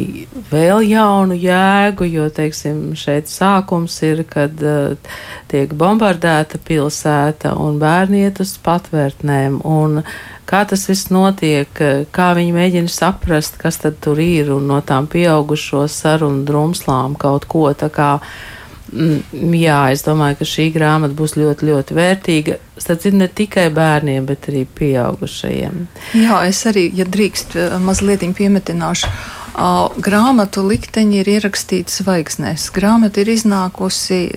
vēl 0.51 0.85
jaunu 0.89 1.37
jēgu, 1.39 2.07
jo, 2.09 2.29
teiksim, 2.33 2.93
šeit 2.99 3.31
sākums 3.31 3.97
ir, 4.07 4.23
kad 4.29 4.61
uh, 4.63 5.15
tiek 5.51 5.73
bombardēta 5.73 6.61
pilsēta 6.65 7.55
un 7.59 7.79
bērni 7.81 8.25
iet 8.25 8.41
uz 8.43 8.55
patvērtnēm. 8.65 9.61
Un, 9.65 10.01
uh, 10.01 10.17
kā 10.49 10.63
tas 10.69 10.85
viss 10.89 11.09
notiek, 11.13 11.69
kā 12.13 12.27
viņi 12.37 12.53
mēģina 12.55 12.91
saprast, 12.91 13.57
kas 13.61 13.81
tad 13.83 13.97
tur 14.03 14.21
ir 14.21 14.51
un 14.55 14.67
no 14.69 14.81
tām 14.85 15.09
pieaugušo 15.11 15.85
sarunu 15.91 16.45
drumslām 16.47 17.17
kaut 17.19 17.49
ko 17.49 17.67
tā 17.77 17.89
kā. 17.93 18.11
Mm, 18.19 18.54
jā, 18.93 19.79
es 19.91 20.03
domāju, 20.05 20.39
ka 20.39 20.47
šī 20.49 20.69
grāmata 20.75 21.17
būs 21.17 21.35
ļoti, 21.39 21.69
ļoti 21.71 21.97
vērtīga. 21.97 22.57
Starp 22.77 23.01
citu, 23.01 23.17
ne 23.17 23.27
tikai 23.27 23.69
bērniem, 23.73 24.25
bet 24.27 24.49
arī 24.51 24.65
pieaugušajiem. 24.77 25.85
Jā, 26.21 26.41
es 26.49 26.61
arī, 26.69 26.89
ja 26.93 27.07
drīkst, 27.07 27.57
eh, 27.59 27.77
mazliet 27.81 28.25
piemetināšu. 28.37 29.11
Grāmatu 29.55 30.65
likteņi 30.67 31.21
ir 31.21 31.29
ierakstīti 31.37 31.87
zvaigznēs. 31.87 32.67
Grāmata 32.75 33.21
ir 33.23 33.29
iznākusi 33.31 34.35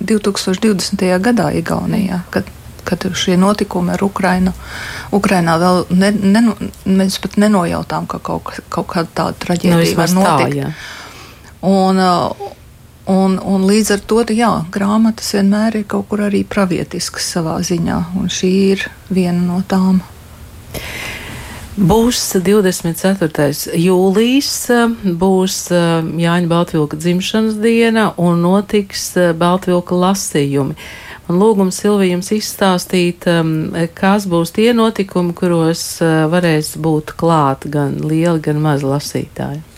2020. 0.00 1.18
gadā 1.20 1.50
Igaunijā, 1.60 2.22
kad 2.30 2.48
kad 2.84 3.04
šie 3.14 3.36
notikumi 3.36 3.92
ar 3.92 4.04
Ukrainu, 4.04 4.52
Ukrainā 5.12 5.56
vēl 5.60 5.84
ne, 5.90 6.10
ne, 6.10 6.40
mēs 6.88 7.20
pat 7.22 7.36
nenojautām, 7.38 8.08
ka 8.10 8.18
kaut, 8.18 8.54
kaut 8.72 8.88
kāda 8.90 9.12
tāda 9.14 9.36
traģēdija 9.44 9.92
nu, 9.92 9.98
var 10.00 10.14
notikt. 10.16 10.56
Tā, 10.56 10.56
jā. 10.56 10.72
un, 11.70 12.00
un, 13.08 13.38
un 13.38 13.64
līdz 13.68 13.94
ar 13.96 14.02
to, 14.04 14.22
jā, 14.34 14.50
grāmatas 14.72 15.32
vienmēr 15.36 15.80
ir 15.80 15.86
kaut 15.88 16.08
kur 16.10 16.24
arī 16.26 16.42
pravietiskas 16.44 17.30
savā 17.36 17.56
ziņā, 17.64 18.00
un 18.20 18.28
šī 18.32 18.50
ir 18.72 18.84
viena 19.08 19.40
no 19.40 19.62
tām. 19.68 20.02
Būs 21.80 22.18
24. 22.44 23.54
jūlijas, 23.78 24.50
būs 25.16 25.54
uh, 25.72 26.02
Jāņa 26.20 26.50
Baltvilka 26.50 26.98
dzimšanas 27.00 27.56
diena 27.62 28.10
un 28.20 28.42
notiks 28.44 29.06
uh, 29.16 29.30
Baltvilka 29.32 29.96
lasījumi. 29.96 30.76
Un 31.30 31.38
lūgums 31.38 31.78
Silvija 31.80 32.16
jums 32.18 32.32
izstāstīt, 32.34 33.24
um, 33.30 33.70
kas 33.96 34.26
būs 34.28 34.52
tie 34.58 34.74
notikumi, 34.76 35.32
kuros 35.32 36.02
varēs 36.02 36.74
būt 36.76 37.14
klāt 37.16 37.64
gan 37.70 38.00
lieli, 38.02 38.42
gan 38.44 38.60
mazi 38.60 38.90
lasītāji. 38.90 39.69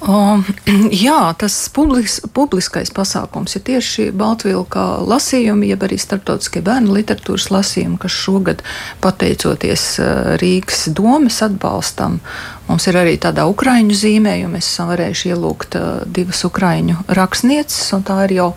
Um, 0.00 0.44
jā, 1.06 1.18
tas 1.36 1.54
publis, 1.76 2.20
publiskais 2.32 2.88
pasākums 2.94 3.58
ir 3.58 3.64
tieši 3.66 4.06
Baltvilka 4.16 5.02
lasījumi, 5.04 5.68
jeb 5.74 5.84
arī 5.84 5.98
starptautiskie 6.00 6.62
bērnu 6.64 6.94
literatūras 6.96 7.50
lasījumi, 7.52 7.98
kas 8.00 8.16
šogad, 8.16 8.62
pateicoties 9.04 9.84
uh, 10.00 10.12
Rīgas 10.40 10.86
domes 10.96 11.42
atbalstam, 11.44 12.16
mums 12.70 12.88
ir 12.88 12.96
arī 12.96 13.18
tādā 13.20 13.44
ukraiņu 13.50 13.98
zīmē, 14.00 14.38
jo 14.40 14.48
mēs 14.52 14.70
esam 14.72 14.88
varējuši 14.94 15.34
ielūgt 15.34 15.76
uh, 15.76 15.90
divas 16.08 16.40
ukraiņu 16.48 17.04
rakstnieces, 17.20 17.92
un 17.96 18.06
tā 18.08 18.22
ir 18.28 18.38
jau 18.38 18.50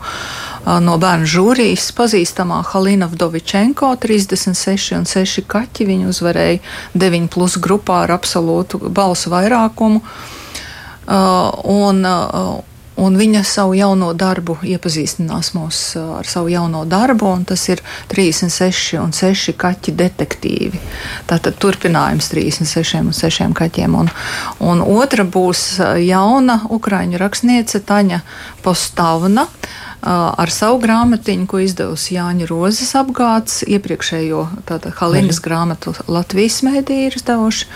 no 0.64 0.96
bērnu 0.96 1.28
žūrijas 1.28 1.90
pazīstamā 1.98 2.62
Halina 2.70 3.10
Vdovičenko 3.12 3.90
36 4.00 4.96
un 4.96 5.04
6 5.10 5.44
kaķi. 5.52 5.90
Viņa 5.90 6.08
uzvarēja 6.08 6.62
9 6.96 7.28
plus 7.34 7.58
grupā 7.60 8.06
ar 8.06 8.16
absolūtu 8.16 8.80
balsu 8.88 9.34
vairākumu. 9.34 10.00
Un, 11.08 12.06
un 13.04 13.18
viņa 13.20 13.42
savu 13.48 13.74
jauno 13.76 14.12
darbu 14.16 14.56
iepazīstinās 14.64 15.52
mūs 15.58 15.80
ar 16.00 16.30
savu 16.30 16.52
jauno 16.54 16.84
darbu, 16.88 17.28
un 17.40 17.46
tas 17.50 17.64
ir 17.68 17.82
36 18.14 19.00
un 19.02 19.12
6 19.16 19.56
kaķi 19.60 19.96
detektīvi. 20.00 20.82
Tātad 21.30 21.60
turpinājums 21.60 22.32
36 22.32 23.02
un 23.02 23.16
6 23.18 23.52
kaķiem. 23.60 23.98
Un, 24.00 24.12
un 24.64 24.86
otra 24.86 25.26
būs 25.26 25.82
jauna 26.06 26.62
ukraiņu 26.70 27.20
rakstniece 27.20 27.84
Taņa 27.84 28.24
Postavna. 28.64 29.48
Uh, 29.48 29.80
ar 30.04 30.52
savu 30.52 30.82
grāmatiņu, 30.84 31.46
ko 31.48 31.62
izdevusi 31.64 32.18
Jāņa 32.18 32.48
Rozes 32.50 32.92
apgāds, 33.00 33.62
iepriekšējo 33.64 34.44
Halinas 35.00 35.40
grāmatu 35.44 35.94
Latvijas 36.12 36.62
mēdī 36.66 37.06
ir 37.08 37.16
izdevuši. 37.16 37.70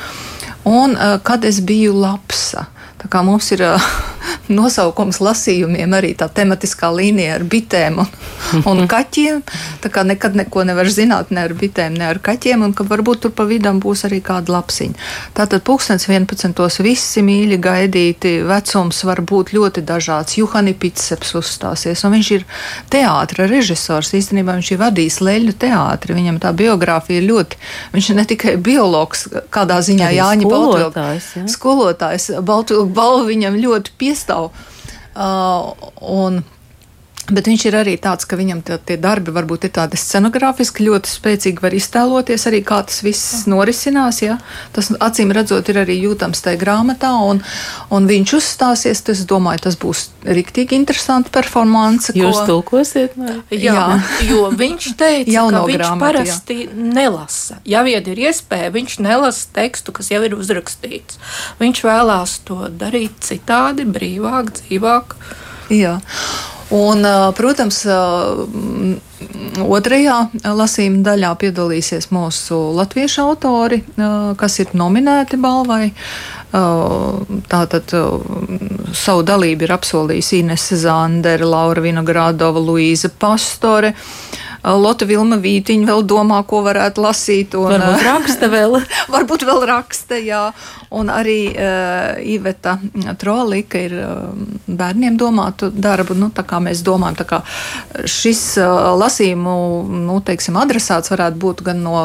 Un 0.68 0.98
kad 1.24 1.46
es 1.48 1.62
biju 1.64 1.94
lapsa, 1.96 2.66
tā 3.08 3.14
kā 3.16 3.24
mums 3.24 3.48
ir 3.56 3.64
nosaukums 4.52 5.20
lasījumiem, 5.24 5.94
arī 5.96 6.14
tā 6.18 6.28
tematiskā 6.32 6.90
līnija 6.92 7.38
ar 7.38 7.46
bitēm 7.48 8.02
un, 8.04 8.10
un 8.72 8.84
kaķiem. 8.90 9.42
Tā 9.84 9.92
kā 9.94 10.04
nekad 10.08 10.36
neko 10.36 10.66
nevar 10.68 10.90
zināt 10.92 11.32
ne 11.32 11.46
ar 11.48 11.56
bitēm, 11.58 11.96
ne 11.98 12.10
ar 12.12 12.20
kaķiem, 12.24 12.66
un 12.68 12.76
ka 12.76 12.86
varbūt 12.88 13.26
tur 13.26 13.34
pa 13.36 13.48
vidam 13.48 13.80
būs 13.84 14.06
arī 14.08 14.20
kāda 14.24 14.58
lapsiņa. 14.58 15.08
Tātad 15.38 15.64
pulkstens 15.68 16.08
11. 16.10 16.84
visi 16.84 17.24
mīļi 17.24 17.60
gaidīti, 17.64 18.34
vecums 18.48 19.04
var 19.08 19.24
būt 19.28 19.54
ļoti 19.56 19.84
dažāds. 19.88 20.38
Juhani 20.40 20.76
Pitseps 20.78 21.34
uzstāsies, 21.40 22.04
un 22.04 22.16
viņš 22.18 22.32
ir 22.38 22.46
teātra 22.92 23.48
režisors. 23.50 24.14
Īstenībā 24.18 24.58
viņš 24.58 24.74
ir 24.74 24.82
vadījis 24.84 25.22
Leļu 25.24 25.56
teātri. 25.60 26.16
Viņam 26.18 26.42
tā 26.44 26.54
biogrāfija 26.58 27.22
ir 27.22 27.28
ļoti, 27.32 27.62
viņš 27.96 28.12
ir 28.12 28.20
ne 28.20 28.28
tikai 28.28 28.56
biologs, 28.64 29.28
kādā 29.54 29.80
ziņā 29.86 30.12
Jāņa 30.18 30.52
Baltvilks. 30.52 31.32
Ja? 31.38 31.46
Skolotājs 31.52 32.30
Baltvilks 32.46 32.96
balvu 32.98 33.30
viņam 33.32 33.60
ļoti 33.62 33.96
piestāv. 34.02 34.52
Uh, 35.18 35.74
un, 36.04 36.44
Bet 37.28 37.48
viņš 37.50 37.64
ir 37.68 37.76
arī 37.76 37.94
tāds, 38.00 38.24
ka 38.24 38.38
viņam 38.40 38.62
tie, 38.64 38.78
tie 38.80 38.96
darbi 39.04 39.34
varbūt 39.36 39.66
ir 39.68 39.72
tādi 39.76 40.00
scenogrāfiski, 40.00 40.86
ļoti 40.88 41.12
spēcīgi 41.12 41.60
var 41.60 41.74
iztēloties 41.76 42.48
arī, 42.48 42.62
kā 42.64 42.78
tas 42.88 43.02
viss 43.04 43.42
norisinās. 43.52 44.22
Ja? 44.24 44.38
Tas 44.76 44.94
acīm 44.96 45.34
redzot, 45.36 45.68
ir 45.68 45.82
arī 45.82 45.98
jūtams 46.06 46.46
tajā 46.46 46.62
grāmatā, 46.62 47.12
un, 47.28 47.44
un 47.92 48.08
viņš 48.08 48.36
uzstāsies. 48.40 49.04
Es 49.12 49.26
domāju, 49.28 49.66
tas 49.68 49.76
būs 49.80 50.06
rīktīgi 50.24 50.80
interesanti 50.80 51.32
performance. 51.36 52.16
Jūs 52.16 52.40
ko... 52.40 52.48
tulkosiet? 52.54 53.20
Ne? 53.20 53.42
Jā, 53.52 53.76
jā, 53.76 53.86
jo 54.32 54.48
viņš 54.56 54.90
teica, 54.96 55.28
ka 55.52 55.64
viņš 55.68 55.80
grāmatu, 55.82 56.04
parasti 56.08 56.60
jā. 56.64 56.72
nelasa. 56.96 57.60
Ja 57.68 57.84
vien 57.88 58.08
ir 58.08 58.26
iespēja, 58.30 58.72
viņš 58.72 59.00
nelasa 59.04 59.52
tekstu, 59.58 59.92
kas 60.00 60.14
jau 60.16 60.24
ir 60.24 60.36
uzrakstīts. 60.40 61.20
Viņš 61.60 61.88
vēlās 61.88 62.40
to 62.48 62.68
darīt 62.72 63.20
citādi, 63.28 63.84
brīvāk, 63.84 64.56
dzīvāk. 64.62 65.18
Jā. 65.76 65.98
Un, 66.76 67.06
protams, 67.38 67.78
otrajā 69.64 70.18
lasījuma 70.44 71.04
daļā 71.06 71.30
piedalīsies 71.40 72.10
mūsu 72.12 72.58
latviešu 72.76 73.22
autori, 73.24 73.80
kas 74.40 74.60
ir 74.60 74.74
nominēti 74.76 75.40
balvai. 75.40 75.94
Tātad 76.52 77.96
savu 78.96 79.24
dalību 79.28 79.68
ir 79.68 79.76
apsolījusi 79.78 80.42
Inese 80.44 80.80
Zandere, 80.84 81.48
Laura 81.48 81.84
Vinogradova, 81.84 82.60
Luīza 82.60 83.12
Pastore. 83.16 83.94
Lotte 84.76 85.08
Vilma 85.08 85.38
Vītiņa 85.40 85.88
vēl 85.88 86.04
domā, 86.08 86.42
ko 86.48 86.62
varētu 86.66 87.04
lasīt. 87.04 87.56
Un, 87.56 87.72
varbūt 87.72 88.04
raksta 88.04 88.50
vēl. 88.52 88.78
varbūt 89.16 89.46
vēl 89.48 89.64
raksta, 89.70 90.20
jā. 90.20 90.44
Un 90.98 91.12
arī 91.12 91.40
uh, 91.52 92.20
Iveta 92.24 92.78
Trolika 93.20 93.82
ir 93.84 93.96
uh, 94.00 94.30
bērniem 94.68 95.18
domātu 95.20 95.72
darbu. 95.72 96.16
Nu, 96.18 96.32
tā 96.36 96.46
kā 96.48 96.62
mēs 96.64 96.84
domājam, 96.86 97.20
tā 97.22 97.28
kā 97.28 97.42
šis 98.08 98.44
uh, 98.62 98.94
lasījumu, 99.00 99.58
nu, 100.08 100.22
teiksim, 100.26 100.60
adresāts 100.60 101.12
varētu 101.14 101.42
būt 101.44 101.66
gan 101.68 101.84
no 101.84 102.00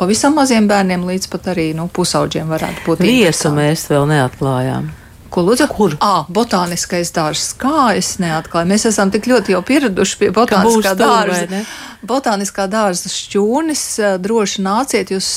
pavisam 0.00 0.36
maziem 0.40 0.68
bērniem 0.70 1.06
līdz 1.08 1.30
pat 1.32 1.52
arī, 1.54 1.70
nu, 1.76 1.88
pusauģiem 1.92 2.50
varētu 2.52 2.88
būt. 2.88 3.06
Viesu 3.06 3.52
mēs 3.54 3.88
vēl 3.92 4.08
neatklājām. 4.14 4.90
Ko 5.32 5.44
lūdzu? 5.46 5.66
Kur? 5.72 5.96
À, 6.04 6.26
botāniskais 6.28 7.12
dārzs. 7.16 7.54
Kā 7.56 7.94
es 7.96 8.18
neatklāju? 8.20 8.68
Mēs 8.68 8.84
esam 8.90 9.12
tik 9.12 9.30
ļoti 9.30 9.54
jau 9.54 9.62
pieraduši 9.64 10.18
pie 10.20 10.30
botāniskā 10.36 10.92
dārza. 10.98 11.62
Botāniskā 12.04 12.66
dārza 12.68 13.08
šķūnis. 13.08 13.84
Droši 14.20 14.64
nāciet, 14.66 15.12
jūs 15.14 15.28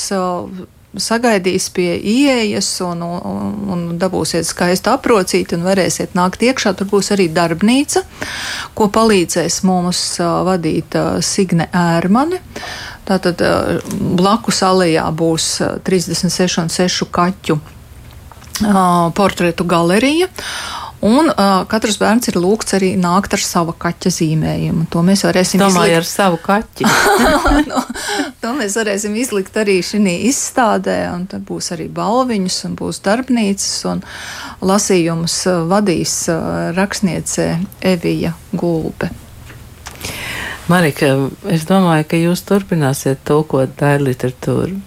sagaidīs 1.00 1.68
pie 1.76 1.94
ieejas 1.96 2.68
un, 2.84 3.02
un, 3.04 3.54
un 3.72 3.86
dabūsiet 4.00 4.48
skaistu 4.48 4.92
aprocīti 4.92 5.56
un 5.56 5.64
varēsiet 5.64 6.16
nākt 6.16 6.44
iekšā. 6.44 6.74
Tur 6.76 6.90
būs 6.90 7.12
arī 7.16 7.28
darbnīca, 7.32 8.02
ko 8.76 8.90
palīdzēs 8.92 9.62
mums 9.68 10.02
vadīt 10.20 10.96
Signe 11.24 11.70
Ērmane. 11.72 12.42
Tātad 13.06 13.40
blakus 14.18 14.60
alejā 14.66 15.06
būs 15.14 15.48
36 15.88 16.60
un 16.64 16.72
6 16.74 17.08
kaķu 17.16 17.58
portretu 19.16 19.66
galerija. 19.68 20.28
Un 21.04 21.28
uh, 21.28 21.66
katrs 21.68 21.98
bērns 22.00 22.30
ir 22.30 22.38
lūgts 22.40 22.72
arī 22.78 22.94
nākt 22.96 23.34
ar 23.36 23.42
savu 23.44 23.74
kaķa 23.76 24.10
zīmējumu. 24.16 24.86
To 24.90 25.02
mēs 25.04 25.26
varēsim 25.26 25.60
Domāju, 25.60 25.92
izlikt. 25.92 25.98
ar 26.00 26.08
savu 26.08 26.38
kaķi. 26.40 26.86
no, 27.70 27.82
to 28.40 28.54
mēs 28.56 28.78
varēsim 28.80 29.14
izlikt 29.20 29.58
arī 29.60 29.76
šī 29.84 30.00
izstādē, 30.30 30.96
un 31.12 31.28
tad 31.30 31.44
būs 31.46 31.68
arī 31.76 31.90
balviņas, 31.92 32.58
un 32.70 32.78
būs 32.80 33.02
darbnīcas, 33.04 33.76
un 33.92 34.02
lasījumus 34.64 35.36
vadīs 35.68 36.16
uh, 36.32 36.72
rakstniece 36.78 37.52
Evija 37.84 38.32
Gulbe. 38.56 39.12
Marika, 40.66 41.12
es 41.52 41.68
domāju, 41.68 42.08
ka 42.10 42.18
jūs 42.18 42.40
turpināsiet 42.48 43.20
tulkot 43.28 43.76
daļu 43.78 44.08
literatūru. 44.08 44.80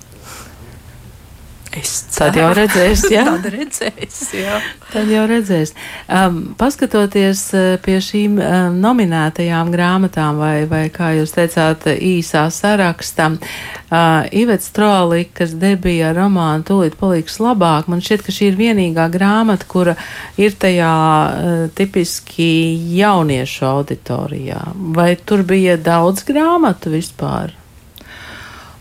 Es 1.77 1.89
ceru. 2.09 2.31
Tad 2.31 2.37
jau 2.39 2.47
redzēs, 2.57 3.03
jā. 3.13 3.23
Tad 3.27 3.43
redzēs, 3.53 4.21
jā. 4.33 4.55
Tad 4.89 5.09
jau 5.13 5.25
redzēs. 5.29 5.75
Um, 6.09 6.39
paskatoties 6.57 7.43
uh, 7.53 7.67
pie 7.85 7.99
šīm 8.01 8.39
um, 8.41 8.79
nominētajām 8.81 9.69
grāmatām, 9.73 10.39
vai, 10.41 10.63
vai 10.69 10.87
kā 10.93 11.11
jūs 11.19 11.35
teicāt, 11.35 11.85
īsā 11.93 12.47
sarakstā, 12.53 13.29
uh, 13.35 14.25
Ivets 14.33 14.73
Trolikas 14.73 15.53
debija 15.61 16.09
romāna 16.17 16.65
Tūlīt 16.65 16.97
paliks 16.97 17.37
labāk. 17.43 17.85
Man 17.91 18.01
šķiet, 18.01 18.25
ka 18.25 18.33
šī 18.33 18.49
ir 18.49 18.59
vienīgā 18.63 19.05
grāmata, 19.13 19.69
kura 19.69 19.93
ir 20.41 20.57
tajā 20.57 20.89
uh, 20.89 21.63
tipiski 21.77 22.49
jauniešu 22.97 23.69
auditorijā. 23.69 24.65
Vai 24.97 25.11
tur 25.21 25.45
bija 25.45 25.77
daudz 25.77 26.25
grāmatu 26.25 26.97
vispār? 26.97 27.58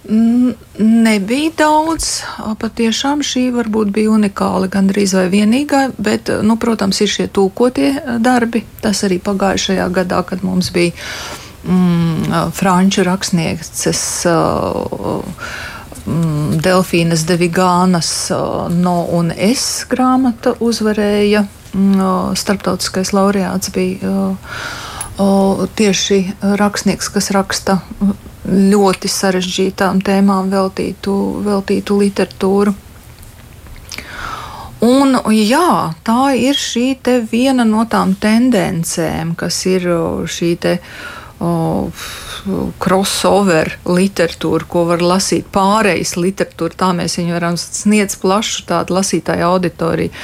Nebija 0.08 1.50
daudz, 1.58 2.06
patiešām 2.62 3.20
šī 3.20 3.50
varbūt 3.52 3.90
bija 3.92 4.14
unikāla, 4.16 4.70
gandrīz 4.72 5.12
vai 5.12 5.26
vienīgā, 5.28 5.82
bet, 6.00 6.30
nu, 6.40 6.56
protams, 6.56 7.02
ir 7.04 7.10
šie 7.12 7.26
tūkotie 7.28 7.90
darbi. 8.24 8.62
Tas 8.80 9.02
arī 9.04 9.18
pagājušajā 9.20 9.88
gadā, 9.92 10.22
kad 10.24 10.40
mums 10.46 10.70
bija 10.72 10.94
mm, 11.68 12.54
franču 12.56 13.04
rakstnieces. 13.04 14.00
Mm, 16.08 16.56
Delfīnas 16.64 17.26
Devigānas 17.28 18.12
no 18.72 18.96
un 19.12 19.28
es 19.36 19.66
grāmata 19.90 20.54
uzvarēja. 20.56 21.44
Mm, 21.76 22.32
starptautiskais 22.32 23.12
laureāts 23.12 23.74
bija 23.76 24.32
tieši 25.76 26.22
rakstnieks, 26.40 27.12
kas 27.12 27.28
raksta 27.36 27.76
ļoti 28.48 29.10
sarežģītām 29.12 30.02
tēmām 30.04 30.50
veltītu, 30.52 31.14
veltītu 31.44 31.98
literatūru. 32.02 32.74
Un, 34.88 35.16
jā, 35.34 35.92
tā 36.06 36.34
ir 36.38 36.54
šī 36.54 36.92
viena 37.30 37.64
no 37.66 37.82
tām 37.90 38.14
tendencēm, 38.14 39.34
kas 39.34 39.58
ir 39.66 39.88
šī 40.30 40.50
te, 40.62 40.76
oh, 40.78 41.17
crossover 42.78 43.70
literatūra, 43.86 44.66
ko 44.70 44.84
var 44.88 45.02
lasīt 45.04 45.46
pārejas 45.54 46.16
literatūra. 46.18 46.74
Tā 46.78 46.88
mēs 46.96 47.18
viņu 47.20 47.36
varam 47.36 47.58
sniegt 47.60 48.18
plašu 48.22 48.64
tādu 48.68 48.96
lasītāju 48.96 49.46
auditoriju. 49.46 50.14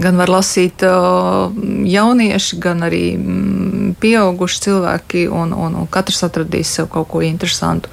Gan 0.00 0.20
var 0.20 0.32
lasīt 0.32 0.84
jaunieši, 0.84 2.60
gan 2.62 2.86
arī 2.88 3.04
mm, 3.18 3.96
pieauguši 4.00 4.62
cilvēki, 4.68 5.26
un, 5.28 5.52
un, 5.52 5.76
un 5.82 5.90
katrs 5.92 6.22
atradīs 6.28 6.72
sev 6.78 6.88
kaut 6.92 7.10
ko 7.12 7.22
interesantu. 7.26 7.92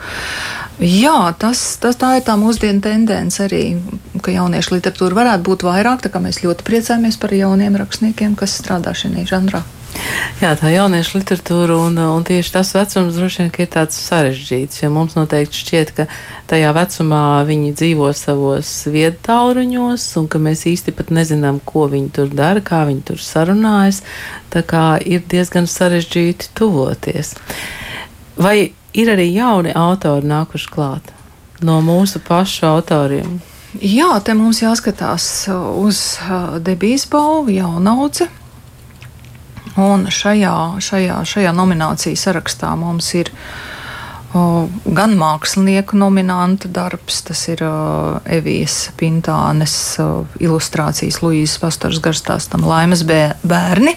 Jā, 0.80 1.34
tas, 1.36 1.60
tas 1.84 1.98
tā 2.00 2.13
ir 2.20 2.24
tā 2.24 2.38
mūsdienu 2.39 2.80
tendence 2.80 3.42
arī, 3.44 3.74
ka 4.24 4.32
jauniešu 4.32 4.78
literatūra 4.78 5.18
varētu 5.18 5.44
būt 5.50 5.65
vairāk, 5.68 6.06
tā 6.06 6.13
kā 6.13 6.24
mēs 6.24 6.39
ļoti 6.46 6.63
priecājamies 6.70 7.20
par 7.20 7.36
jauniem 7.36 7.76
rakstniekiem, 7.82 8.39
kas 8.39 8.56
strādā 8.62 8.96
šajā 8.96 9.28
žanrā. 9.28 9.65
Jā, 10.40 10.54
tā 10.56 10.70
jauniešu 10.72 11.18
literatūra 11.18 11.76
un, 11.84 11.98
un 12.00 12.24
tieši 12.24 12.54
tas 12.54 12.70
vecums 12.72 13.18
droši 13.18 13.42
vien 13.42 13.50
ir 13.60 13.68
tāds 13.74 13.98
sarežģīts, 14.06 14.78
jo 14.86 14.90
mums 14.96 15.18
noteikti 15.18 15.60
šķiet, 15.60 15.92
ka 15.98 16.06
tajā 16.48 16.70
vecumā 16.78 17.24
viņi 17.50 17.74
dzīvo 17.76 18.08
savos 18.16 18.72
viedtāluņos 18.88 20.06
un 20.22 20.30
ka 20.32 20.40
mēs 20.40 20.64
īsti 20.72 20.96
pat 20.96 21.12
nezinām, 21.12 21.60
ko 21.60 21.90
viņi 21.92 22.14
tur 22.16 22.32
dara, 22.32 22.64
kā 22.64 22.86
viņi 22.88 23.04
tur 23.12 23.20
sarunājas. 23.20 24.00
Tā 24.54 24.64
kā 24.64 24.86
ir 25.04 25.28
diezgan 25.28 25.68
sarežģīti 25.68 26.54
tuvoties. 26.56 27.36
Vai 28.40 28.72
ir 28.96 29.12
arī 29.12 29.28
jauni 29.36 29.76
autori 29.76 30.30
nākuši 30.32 30.72
klāt 30.72 31.12
no 31.60 31.82
mūsu 31.84 32.24
pašu 32.24 32.70
autoriem? 32.72 33.42
Jā, 33.84 34.16
te 34.24 34.34
mums 34.34 34.64
jāskatās 34.64 35.50
uz 35.52 36.00
debijas 36.64 37.10
balvu, 37.12 37.60
jaunaudze 37.60 38.32
Un 39.80 40.08
šajā, 40.12 40.56
šajā, 40.84 41.22
šajā 41.28 41.52
nomināciju 41.56 42.20
sarakstā 42.20 42.74
mums 42.80 43.13
ir 43.15 43.32
gan 44.30 45.15
mākslinieku 45.18 45.98
nominanta 45.98 46.70
darbs, 46.70 47.24
tas 47.26 47.39
ir 47.50 47.63
o, 47.65 48.20
Evijas 48.30 48.92
Pintānes 49.00 49.74
o, 50.04 50.28
ilustrācijas 50.38 51.18
Luīzes 51.24 51.58
Pastors 51.62 51.98
garstāstam 52.04 52.68
Laimes 52.70 53.02
bērni, 53.08 53.96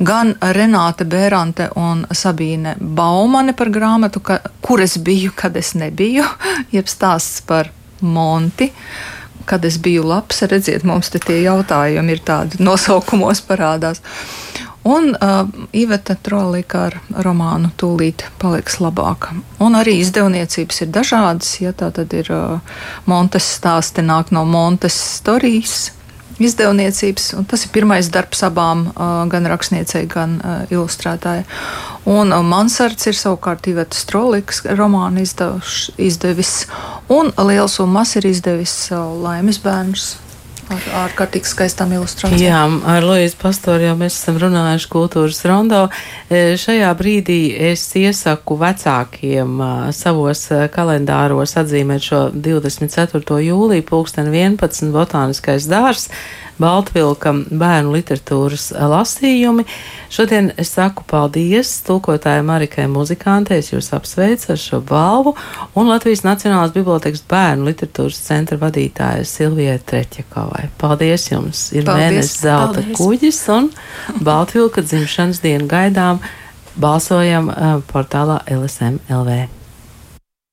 gan 0.00 0.32
Renāte 0.40 1.04
Bērante 1.04 1.68
un 1.76 2.06
Sabīne 2.08 2.78
Baumane 2.80 3.52
par 3.56 3.68
grāmatu, 3.74 4.24
ka, 4.24 4.40
kur 4.64 4.80
es 4.80 4.96
biju, 4.96 5.34
kad 5.36 5.56
es 5.60 5.74
nebiju, 5.76 6.24
jeb 6.76 6.88
stāsts 6.88 7.44
par 7.44 7.74
Monti 8.00 8.70
kad 9.50 9.64
es 9.66 9.80
biju 9.82 10.04
labs, 10.06 10.44
redziet, 10.46 10.84
mums 10.86 11.10
te 11.10 11.18
tie 11.18 11.40
jautājumi 11.42 12.14
ir 12.14 12.20
tādi 12.22 12.60
nosaukumos 12.62 13.40
parādās. 13.48 13.98
Un 14.88 15.12
uh, 15.12 15.44
Iveta 15.76 16.14
Trolīka 16.16 16.86
ar 16.88 16.94
romānu 17.26 17.68
Tūlīt 17.76 18.24
paliks 18.40 18.78
labāka. 18.80 19.34
Un 19.60 19.76
arī 19.76 19.98
izdevniecības 20.00 20.84
ir 20.86 20.92
dažādas. 20.94 21.52
Ja 21.60 21.74
tā 21.76 21.90
tad 21.92 22.14
ir 22.16 22.30
uh, 22.32 22.78
Montes 23.04 23.44
stāsti, 23.58 24.00
nāk 24.00 24.32
no 24.32 24.46
Montes 24.48 24.96
storijas 25.18 25.90
izdevniecības. 26.40 27.26
Tas 27.50 27.66
ir 27.66 27.72
pirmais 27.74 28.08
darbs 28.08 28.40
abām, 28.46 28.86
uh, 28.94 29.26
gan 29.28 29.50
rakstniecei, 29.52 30.06
gan 30.08 30.38
uh, 30.40 30.62
ilustrētājai. 30.72 31.44
Un 32.08 32.32
uh, 32.32 32.40
Mansards 32.40 33.10
ir 33.10 33.20
savukārt 33.20 33.68
Iveta 33.68 34.00
Strolikas 34.00 34.64
romānu 34.80 35.20
izdevuš, 35.26 35.90
izdevis. 36.00 36.54
Un 37.12 37.34
Liels 37.36 37.76
un 37.84 37.92
Mas 37.92 38.16
ir 38.16 38.32
izdevis 38.32 38.80
uh, 38.94 39.04
Laimes 39.20 39.60
bērns 39.60 40.14
ar 40.70 40.88
ārkārtīgi 41.04 41.50
skaistām 41.50 41.94
ilustrācijām. 41.96 42.40
Jā, 42.42 42.60
ar 42.94 43.06
Lojas 43.06 43.36
Pastoru 43.38 43.88
jau 43.88 43.94
mēs 43.98 44.18
esam 44.20 44.38
runājuši 44.42 44.90
kultūras 44.92 45.40
rondo. 45.48 45.84
E, 46.30 46.56
šajā 46.60 46.90
brīdī 46.98 47.40
es 47.70 47.84
iesaku 47.98 48.58
vecākiem 48.60 49.62
savos 49.96 50.46
kalendāros 50.74 51.56
atzīmēt 51.60 52.06
šo 52.06 52.22
24. 52.34 53.40
jūliju 53.46 53.88
pulksten 53.88 54.30
11 54.32 54.94
botāniskais 54.94 55.68
dārs. 55.70 56.10
Baltvilka 56.60 57.32
bērnu 57.48 57.94
literatūras 57.94 58.70
lasījumi. 58.76 59.64
Šodien 60.12 60.50
es 60.60 60.74
saku 60.76 61.04
paldies 61.08 61.72
tulkotājai 61.86 62.42
Marikai 62.46 62.84
Muzikantei, 62.90 63.60
es 63.62 63.70
jūs 63.72 63.92
apsveicu 63.96 64.52
ar 64.54 64.60
šo 64.60 64.80
balvu, 64.84 65.34
un 65.78 65.88
Latvijas 65.88 66.24
Nacionālās 66.26 66.74
bibliotekas 66.74 67.22
bērnu 67.30 67.70
literatūras 67.70 68.18
centra 68.26 68.58
vadītāja 68.60 69.24
Silvijai 69.28 69.78
Treķakovai. 69.90 70.66
Paldies 70.80 71.30
jums! 71.30 71.70
Ir 71.72 71.86
Paldies. 71.88 72.02
mēnesis 72.04 72.42
zelta 72.44 72.80
Paldies. 72.82 72.98
kuģis 72.98 73.40
un 73.56 73.70
Baltvilka 74.28 74.84
dzimšanas 74.84 75.40
dienu 75.44 75.70
gaidām. 75.70 76.20
Balsojam 76.80 77.48
uh, 77.50 77.80
portālā 77.88 78.40
LSM 78.48 79.00
LV. 79.10 79.59